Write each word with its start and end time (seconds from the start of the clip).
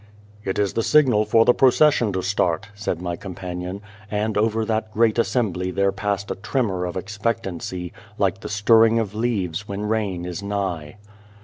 "It 0.51 0.57
is 0.57 0.73
the 0.73 0.81
signal 0.81 1.25
for 1.25 1.45
the 1.45 1.53
procession 1.53 2.11
to 2.13 2.23
start," 2.23 2.69
said 2.73 3.03
my 3.03 3.15
companion; 3.15 3.83
and 4.09 4.35
over 4.35 4.65
that 4.65 4.91
great 4.91 5.19
assembly 5.19 5.69
there 5.69 5.91
passed 5.91 6.31
a 6.31 6.35
tremor 6.35 6.85
of 6.87 6.97
expectancy, 6.97 7.93
like 8.17 8.39
the 8.39 8.49
stirring 8.49 8.97
of 8.97 9.13
leaves 9.13 9.67
when 9.67 9.81
rain 9.83 10.25
is 10.25 10.41
nigh. 10.41 10.95